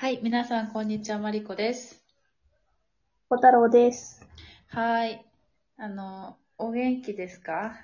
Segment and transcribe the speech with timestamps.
[0.00, 2.02] はい、皆さん、こんにちは、マリコです。
[3.28, 4.26] 小太郎です。
[4.68, 5.22] はい。
[5.76, 7.74] あの、お元気ですか？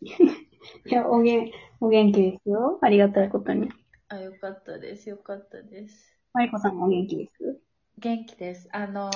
[0.02, 2.80] いや、おげん、お元気ですよ。
[2.82, 3.70] ありがたいことに。
[4.08, 5.08] あ、よかったです。
[5.08, 6.18] よかったです。
[6.32, 7.60] マリコさんもお元気です？
[7.98, 8.68] 元気です。
[8.72, 9.08] あの、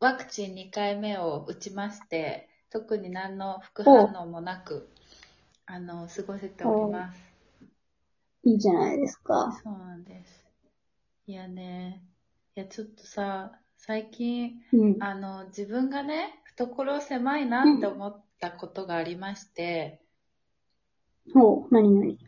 [0.00, 4.88] ワクチン2回目を打ちまして、特に何の副反応もなく、
[5.66, 7.20] あの、過ごせております。
[8.44, 9.60] いいじゃないですか。
[9.62, 10.43] そうなんです。
[11.26, 12.02] いやね、
[12.56, 15.02] いや、ちょっとさ、最近、うん。
[15.02, 20.00] あの、自分がね、懐狭いなって思ったことがありまして、
[21.34, 22.18] ほう、なになに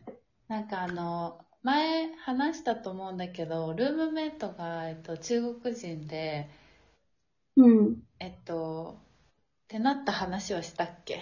[0.49, 6.49] なんかあの、前話したと思うんだけど、ルームメイトが、えっと、中国人で、
[7.57, 8.03] うん。
[8.19, 8.97] えっと、
[9.65, 11.19] ってなった話をしたっけ？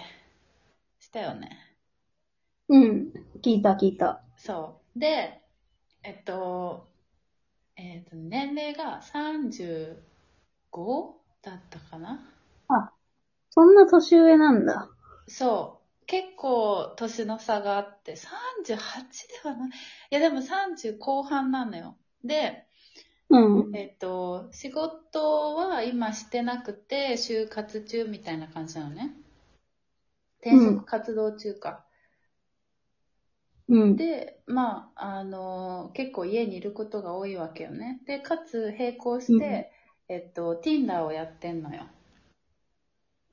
[0.99, 1.49] したよね。
[2.67, 3.11] うん。
[3.41, 4.21] 聞いた聞いた。
[4.37, 4.99] そう。
[4.99, 5.41] で、
[6.03, 6.87] えっと、
[7.77, 11.21] えっと、年齢が 35?
[11.41, 12.19] だったかな？
[13.51, 14.89] そんな年上なんだ。
[15.27, 15.85] そう。
[16.07, 19.69] 結構年の差があって、38ではない。
[19.69, 19.71] い
[20.09, 21.95] やでも30後半なのよ。
[22.23, 22.65] で、
[23.29, 23.75] うん。
[23.75, 29.15] えっと、仕事は今してなくて、就活中みたいな感じなのね。
[30.41, 31.85] 転職活動中か。
[33.67, 33.95] うん。
[33.95, 38.01] で、まあ、あの、結構家にいることが多いわけよね。
[38.05, 39.71] で、かつ並行して、
[40.07, 41.87] えっと、Tinder をやってんのよ。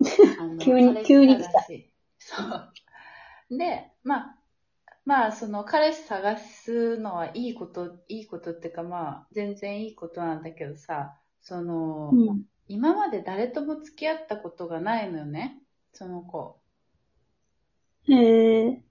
[0.40, 3.58] あの急に彼氏急に来た探しそう。
[3.58, 4.38] で、まあ、
[5.04, 12.42] まあ、その彼氏探すのはいいこと、いいことっていうかまあ、全然いいことなんだけどさ、その、うん。
[12.68, 15.60] 今まで誰とも付き合ったことがないのよね、
[15.92, 16.58] その子。
[18.08, 18.82] へえ。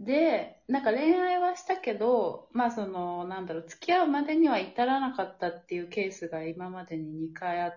[0.00, 7.72] で、なんか恋愛はしたけど、まあその、なんだろう、付き合うまでには至らなかったっていうケースが今までに2回あっ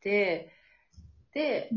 [0.00, 0.52] て、
[1.32, 1.70] で、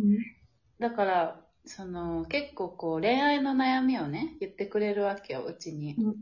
[0.80, 5.96] だから、その、結構こう恋愛の悩みをね、言ってくれるわけよ、うちに。
[5.98, 6.16] うん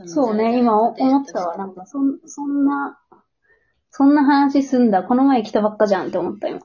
[0.00, 1.56] のそうね、今お思ったわ。
[1.56, 2.98] なんか、そん、そんな、
[3.90, 5.04] そんな話すんだ。
[5.04, 6.60] この前来たばっかじゃんって思った今。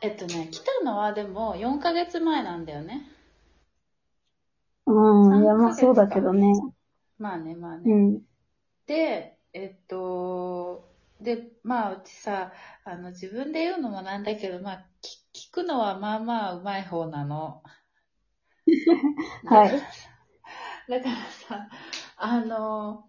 [0.00, 3.10] えっとね、来たのはでも4ヶ月前なんだよね。
[4.88, 5.42] うん。
[5.42, 6.52] いや、まあ3ヶ月かそうだけどね。
[7.18, 7.92] まあね、まあね。
[7.92, 8.22] うん。
[8.86, 10.88] で、えっと、
[11.20, 12.52] で、まあ、うちさ、
[12.84, 17.62] あの、自分で言うのもなんだけど、まあ、き聞くのはまあまあうまい方なの。
[19.46, 19.70] はい。
[20.88, 21.16] だから
[21.48, 21.68] さ、
[22.16, 23.04] あの、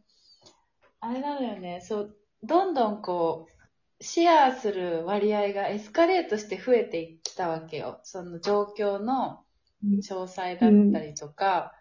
[0.99, 7.99] あれなのよね、そう、どんどんこう、シェアする割合がエスカレートして増えてきたわけよ。
[8.03, 9.43] その状況の
[9.83, 11.73] 詳細だったりとか、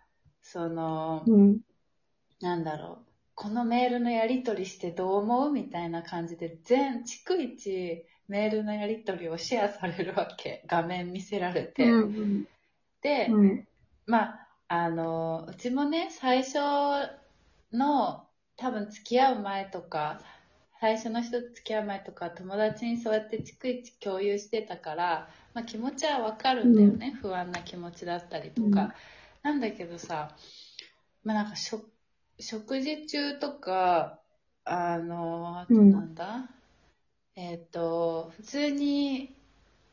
[0.42, 1.60] その、うん。
[2.40, 10.62] なんだろう、このメールのやり取りしてどう思うみたいな感じで、全、逐一メールのやり取りをシェアされるわけ。
[10.68, 11.84] 画面見せられて。
[11.84, 12.46] うん。
[13.02, 13.68] で、うん。
[14.06, 16.58] まあ、あの、うちもね、最初
[17.72, 18.26] の、
[18.56, 20.20] 多分付き合う前とか、
[20.80, 27.18] 最初の人と付き合う前とか、友達にそうやって逐一共有してたから、まあ気持ちはわかるんだよね。
[27.20, 28.66] 不安な気持ちだったりとか。
[28.66, 28.92] うん。
[29.42, 30.36] なんだけどさ、
[31.24, 31.90] まあなんか食、
[32.38, 34.20] 食事中とか、
[34.64, 36.48] あの、あとなんだ、
[37.34, 39.34] えっ、と、普通に、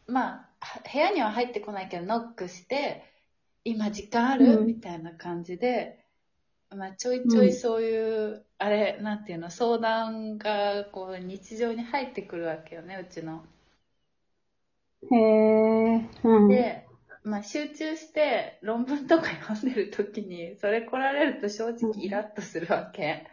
[0.08, 3.04] まあ、は部屋には入ってこないけど、ノックして、
[3.64, 4.68] 今時間ある、うん。
[4.68, 6.05] みたいな感じで、
[6.70, 13.46] まあ、ちょいちょいそういう、あれ、なんていうの、相談が、こう、日常に入ってくるわけよね、うちの。
[15.12, 16.10] へえ。
[16.24, 16.48] うん。
[16.48, 16.86] で、
[17.24, 23.28] まあ、集中して論文とか読んでる時に、それ来られると正直イラッとするわけ。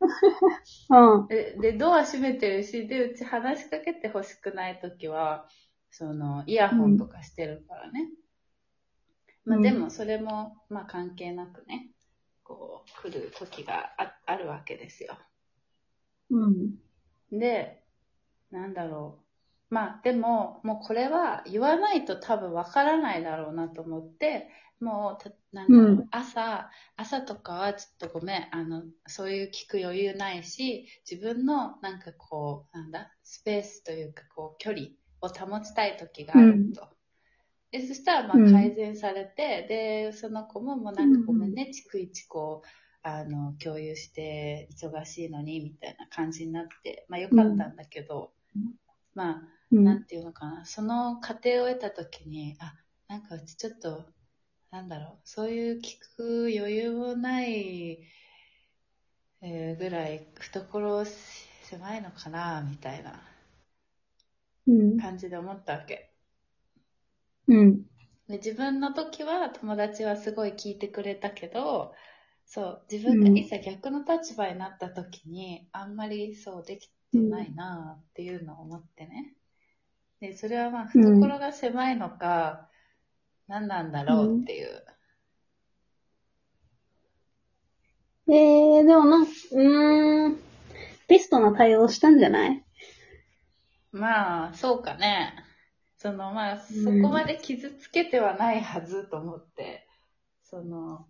[0.90, 1.26] うん。
[1.28, 5.48] で、でドア閉めてるし、で、うち話しかけて欲しくない時は、
[5.90, 8.08] その、イヤホンとかしてるからね。
[9.44, 11.90] まあ、うんでも、それも、まあ、関係なくね、
[12.50, 15.16] こう、来る時がああるわけですよ。
[16.30, 16.74] うん。
[17.30, 17.80] で、
[18.50, 19.20] なんだろ
[19.70, 19.74] う。
[19.74, 24.48] まあでも、もうこれは言わないと多分わからないだろうなと思って、
[24.80, 34.88] もうた、なんだろう、うん朝、朝とかはちょっとごめん、あの、そういう聞く余裕ないし、自分のなんかこう、なんだ、スペースというかこう、距離
[35.20, 36.88] を保ちたい時があると。
[37.72, 42.68] で、そしたらまうんあ改善されて、で、その子ももうなんかごめんね、逐一こう、
[43.02, 48.74] あの、共有して忙しいのに、みたいな感じになって、まあよかったんだけど、うん
[49.14, 49.84] まあ、うん。
[49.84, 52.74] なんていうのかな、その過程を得たときに、あ、
[53.08, 54.06] なんかうちちょっと、
[54.70, 58.00] なんだろう、そういう聞く余裕もない
[59.42, 63.20] えーぐらい懐狭いのかな、みたいな
[64.66, 65.02] うん。
[65.02, 66.09] 感じで思ったわけ。
[67.50, 67.82] うん。
[68.28, 71.92] で自分の時は友達はすごい聞いてくれたけど、
[72.46, 79.34] そう、自分がいざ逆の立場になった時に、あんまりそうできてないなっていうのを思ってね。
[80.20, 82.68] で、それはまあ、懐が狭いのか、
[83.48, 84.84] 何なんだろうっていう。
[88.28, 90.40] えー、でもなんか、うーん。
[91.08, 92.62] ベストな対応したんじゃない？
[93.90, 95.34] まあ、そうかね。
[96.00, 97.02] その、まあ、そうん。
[97.02, 99.86] こまで傷つけてはないはずと思って、
[100.42, 101.06] その、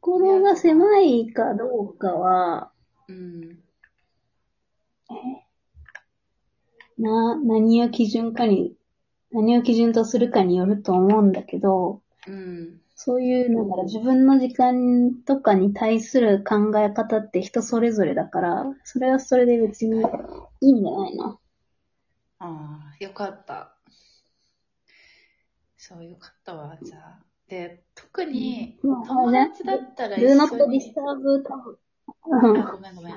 [0.00, 2.72] 心が狭いかどうかは、
[3.06, 3.60] うん、
[6.98, 8.74] な、何を基準かに、
[9.30, 20.00] 何を基準とするかによると思うんだけど、うん、そういう、なんだろう、自分の時間とかに対する考え方って人それぞれだから、それはそれで別に
[20.60, 21.38] いいんじゃないの？
[22.40, 23.76] ああ、よかった。
[25.76, 27.24] そう、よかったわ、じゃあ。
[27.46, 31.78] で、特に、うん友達だったら一ルーノットディ緒にスターブ多分。
[32.58, 33.14] あ、ごめんごめん。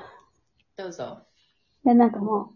[0.76, 1.26] どうぞ。
[1.84, 2.54] で、なんかも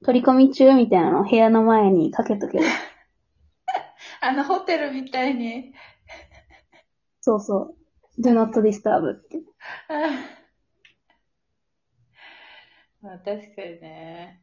[0.00, 2.64] う、取り込み中みたいなのを部屋の前にかけとけば。
[4.20, 5.74] あの、ホテルみたいに。
[7.26, 7.74] そうそ
[8.18, 8.22] う。
[8.22, 9.42] do not disturb って。
[13.02, 14.42] まあ、確かにね。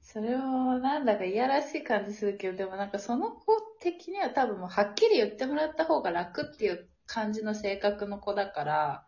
[0.00, 9.06] それも、なんだかいやらしい感じするけど、でもなんかその子的には多分もうはっきり言ってもらった方が楽っていう感じの性格の子だから、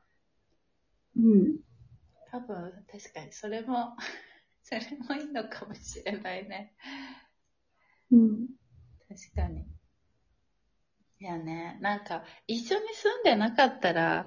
[1.16, 1.58] うん。
[2.30, 3.96] 多分確かにそれも、
[4.62, 6.74] それもいいのかもしれないね。
[8.10, 8.48] うん。
[9.08, 9.66] 確かに。
[11.20, 14.26] いやね、なんか、一緒に住んでなかったら、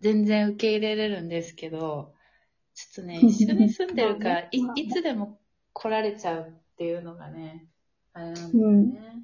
[0.00, 2.14] 全然受け入れれるんですけど、
[2.74, 5.38] ちょっとね、 一緒に住んでるから、いいつでも
[5.72, 7.66] 来られちゃうっていうのがね、
[8.12, 9.22] あれなんだよね。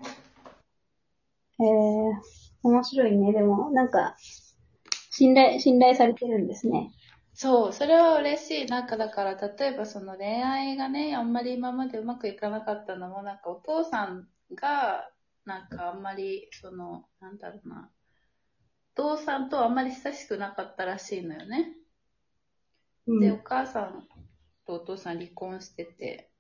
[1.60, 2.14] えー、
[2.62, 3.32] 面白いね。
[3.32, 4.16] でも、なんか、
[5.10, 6.90] 信頼、信頼されてるんですね。
[7.34, 8.66] そう、それは嬉しい。
[8.66, 15.10] なんかだから、例えばその恋愛がね、あんまり今までうまくいかなかったのも、なんかお父さんが、
[15.44, 17.90] なんかあんまり、その、なんだろうな、
[18.96, 21.74] お父さんとあんまり親しくなかったらしいのよね。
[23.06, 23.42] うで、おん。
[23.42, 24.06] 母さん
[24.66, 26.30] とお父さん離婚してて、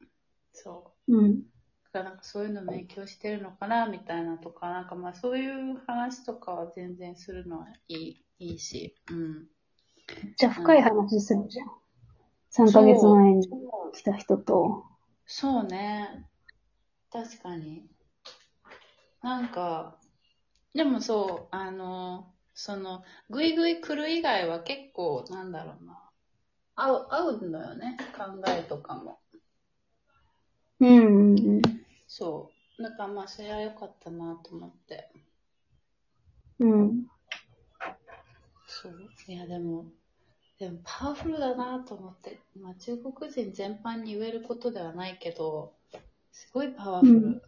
[0.52, 1.42] そうん。
[1.86, 1.92] う。
[1.92, 9.48] だからなんかそういうのも影響してるのかな、みたいなとか、なんかまあそういう話とかは全然するのはいい、いいし、うん。
[10.36, 11.68] じゃあ深い話するじゃん。
[12.50, 13.48] 3ヶ月前に
[13.94, 14.84] 来た人と。
[15.26, 16.28] そうね。
[17.12, 17.88] 確かに。
[19.22, 19.96] なんか、
[20.74, 26.10] でもそう、あの、その、ぐいぐい来る以外は結構、なんだろうな。
[26.74, 27.96] 合う、合うのよね。
[28.16, 29.18] 考えとかも。
[30.80, 31.34] うん。
[31.36, 31.62] うん
[32.08, 32.82] そう。
[32.82, 35.08] だからまあ、それは良かったなと思って。
[36.58, 37.06] うん。
[38.66, 38.94] そう。
[39.28, 39.86] いや、でも、
[40.58, 42.38] でもパワフルだなと思って。
[42.60, 45.74] まあ、中国人全般に言えることではないけど、
[46.32, 47.12] すごいパワフル。
[47.12, 47.42] うん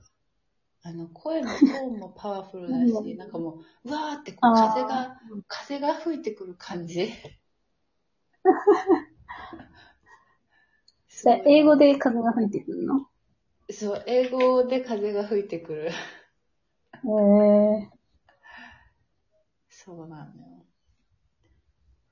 [0.87, 5.17] あの、声のトーンもパワフルだし、うんなんかもう、うわーってこう風が、
[5.49, 7.11] 風が吹いてくる感じ。
[11.09, 13.09] じゃあ英語で風が吹いてくるの？
[13.71, 15.91] そう、英語で風が吹いてくる。
[17.05, 17.91] へえ
[19.69, 20.65] そうなんだよ。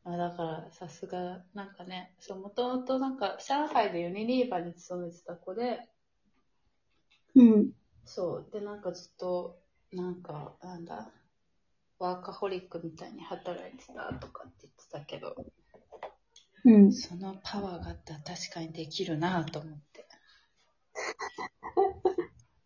[0.05, 5.89] あだから、さすが、なんかね、そう、もともとなんか、上海でユニリーバーに勤めてた子で、
[7.35, 7.73] うん。
[8.05, 8.51] そう。
[8.53, 9.61] で、なんかずっと、
[9.93, 11.11] なんか、なんだ、
[11.99, 15.37] ワーカホリックみたいに働いてたとかって言ってたけど、
[16.65, 16.93] うん。
[16.93, 20.07] そのパワーがあったら確かにできるなと思って。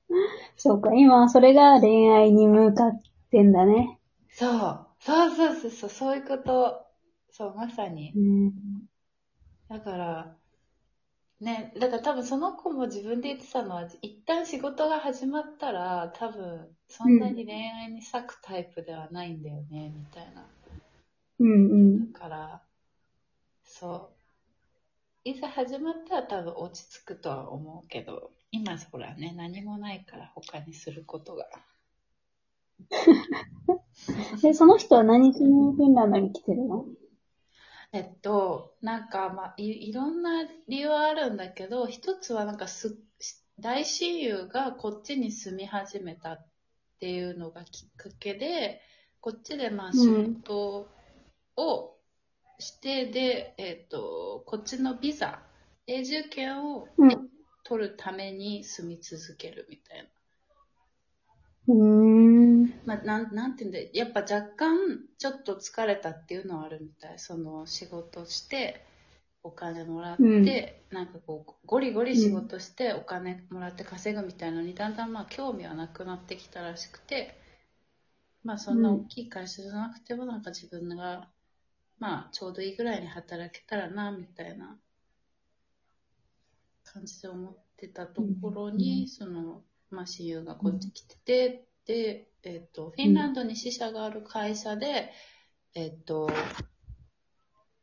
[0.56, 3.98] そうか、今はそれが恋愛に向かってんだね。
[4.28, 4.86] そう。
[5.00, 6.86] そうそうそうそう、そういうこと。
[7.30, 8.18] そう、まさにう。
[8.20, 8.52] ん。
[9.68, 10.36] だから、
[11.40, 20.46] ね、だから多分その子も自分で言ってたのは、一旦仕事が始まったら、多分そんなに恋愛に咲くタイプではないんだよね、みたいな。
[21.38, 22.12] うんうん。
[22.12, 22.62] だから、
[23.64, 24.10] そ
[25.24, 25.28] う。
[25.28, 31.46] いざ始まったら多分落ち着くとは思うけど、今ほらね、何もないから他にすることが。
[34.40, 36.86] で、その人は何しにフィンランドに来てるの？
[37.96, 42.94] えっと、なんか、まあい、いろんな理由はあるんだけど、一つはなんかす、
[43.58, 46.46] 大親友がこっちに住み始めたっ
[47.00, 48.82] ていうのがきっかけで、
[49.22, 50.86] こっちでまあん仕事
[51.56, 51.96] を
[52.58, 55.42] して、で、えっ、と、こっちのビザ、
[55.86, 57.28] 永住権をうん。
[57.64, 60.02] 取るために住み続けるみたい
[61.66, 61.74] な。
[61.74, 62.35] うーん。
[62.84, 67.18] まあ、なん、なんていうんだやっぱ若干ちょっと疲れたっていうのはあるみたい。
[67.18, 68.84] その仕事して、
[69.46, 70.22] お金もらって、
[70.90, 77.38] うんなんかこう、ゴリゴリ仕事してお金もらって稼ぐみたいなのに、だんだんまあ興味はなくなってきたらしくて、
[78.42, 81.28] まあそんな大きい会社じゃなくてもなんか自分が、
[81.98, 84.78] まあちょうどいいぐらいに働けたらな、みたいな
[86.84, 95.12] 感じで思ってたところに、うんその、まあ親友がこっち来てて、で、えっ、と、フィンランドに支社がある会社で、
[95.74, 96.28] えっ、と、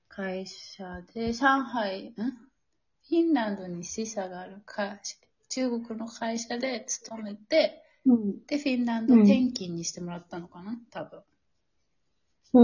[0.09, 2.13] 会社で、上海、ん？
[2.13, 5.15] フィンランドに支社がある会社、
[5.49, 8.45] 中国の会社で勤めて、うん。
[8.45, 11.21] で、フィンランド転勤にしてもらったのかな、多分。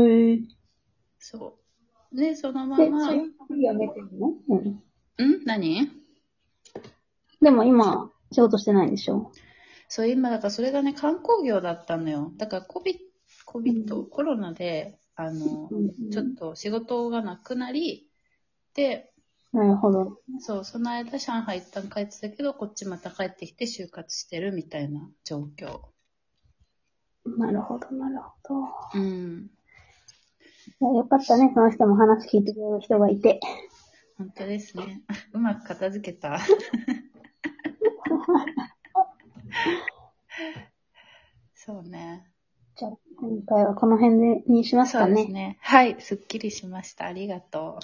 [0.08, 0.40] へえ。
[1.20, 1.58] そ
[2.12, 2.16] う。
[2.16, 4.34] で、そのまで、ま、それやめてるの？
[4.50, 4.68] うん。
[5.26, 5.46] ん？
[5.46, 5.90] 何？
[7.42, 9.32] でも今、仕事してないんでしょ？
[9.90, 12.32] そう、今、だからそれがね、観光業だったのよ。
[12.38, 13.00] だから、コビ、
[13.44, 16.12] コビット、うんコロナで、あの、うん。
[16.12, 18.08] ちょっと仕事がなくなり、
[18.76, 19.12] で、
[19.52, 20.20] なるほど。
[20.40, 25.82] そう、その間、上海一旦帰ってたけど、こっちまた帰ってきて就活してるみたいな状況。
[27.26, 28.62] なるほど、なるほ
[28.94, 29.00] ど。
[29.00, 29.50] うん。
[30.82, 33.40] いやよかったね、その人も話聞いてくれる人がいて。
[34.20, 35.02] 本当ですね。
[35.34, 36.40] うまく片付けた。
[41.56, 42.26] そうね。
[42.76, 42.92] じゃあ、
[43.30, 45.12] 今回はこの辺でにしますそかね。
[45.12, 45.60] うですね。
[45.62, 47.06] はい、すっきりしました。
[47.06, 47.80] ありがと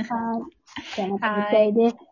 [0.00, 0.02] う。
[0.02, 0.42] はい。
[0.96, 2.09] じゃあまた次回です。